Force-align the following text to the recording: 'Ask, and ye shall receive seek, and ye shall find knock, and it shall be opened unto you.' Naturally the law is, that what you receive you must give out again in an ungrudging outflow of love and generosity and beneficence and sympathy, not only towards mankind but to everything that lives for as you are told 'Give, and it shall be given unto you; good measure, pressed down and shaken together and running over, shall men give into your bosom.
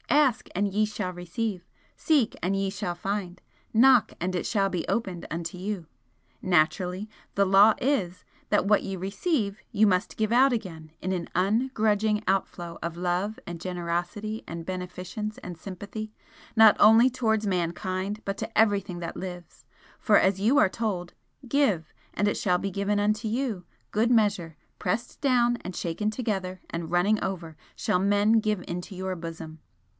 'Ask, 0.09 0.49
and 0.55 0.73
ye 0.73 0.85
shall 0.85 1.13
receive 1.13 1.63
seek, 1.95 2.35
and 2.41 2.55
ye 2.55 2.69
shall 2.69 2.95
find 2.95 3.39
knock, 3.73 4.13
and 4.19 4.35
it 4.35 4.45
shall 4.47 4.67
be 4.67 4.85
opened 4.87 5.27
unto 5.29 5.57
you.' 5.59 5.85
Naturally 6.41 7.07
the 7.35 7.45
law 7.45 7.75
is, 7.79 8.23
that 8.49 8.65
what 8.65 8.81
you 8.81 8.97
receive 8.97 9.61
you 9.71 9.85
must 9.85 10.17
give 10.17 10.31
out 10.31 10.51
again 10.51 10.91
in 11.01 11.11
an 11.11 11.27
ungrudging 11.35 12.23
outflow 12.27 12.79
of 12.81 12.97
love 12.97 13.39
and 13.45 13.61
generosity 13.61 14.43
and 14.47 14.65
beneficence 14.65 15.37
and 15.39 15.57
sympathy, 15.57 16.11
not 16.55 16.75
only 16.79 17.09
towards 17.09 17.45
mankind 17.45 18.21
but 18.25 18.37
to 18.37 18.57
everything 18.57 18.99
that 18.99 19.17
lives 19.17 19.65
for 19.99 20.17
as 20.17 20.41
you 20.41 20.57
are 20.57 20.69
told 20.69 21.13
'Give, 21.47 21.93
and 22.13 22.27
it 22.27 22.37
shall 22.37 22.57
be 22.57 22.71
given 22.71 22.99
unto 22.99 23.27
you; 23.27 23.65
good 23.91 24.09
measure, 24.09 24.57
pressed 24.79 25.21
down 25.21 25.57
and 25.57 25.75
shaken 25.75 26.09
together 26.09 26.61
and 26.69 26.89
running 26.91 27.23
over, 27.23 27.55
shall 27.75 27.99
men 27.99 28.33
give 28.39 28.63
into 28.67 28.95
your 28.95 29.15
bosom. 29.15 29.59